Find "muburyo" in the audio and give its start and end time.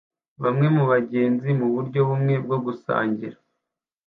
1.59-1.99